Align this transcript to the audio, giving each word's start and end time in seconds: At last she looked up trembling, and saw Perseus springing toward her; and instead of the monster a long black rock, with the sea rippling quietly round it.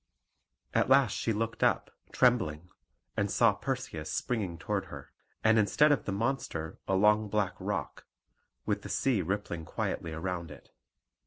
At 0.73 0.89
last 0.89 1.11
she 1.11 1.31
looked 1.31 1.61
up 1.63 1.91
trembling, 2.11 2.71
and 3.15 3.29
saw 3.29 3.53
Perseus 3.53 4.11
springing 4.11 4.57
toward 4.57 4.85
her; 4.85 5.11
and 5.43 5.59
instead 5.59 5.91
of 5.91 6.05
the 6.05 6.11
monster 6.11 6.79
a 6.87 6.95
long 6.95 7.29
black 7.29 7.53
rock, 7.59 8.07
with 8.65 8.81
the 8.81 8.89
sea 8.89 9.21
rippling 9.21 9.63
quietly 9.63 10.11
round 10.13 10.49
it. 10.49 10.71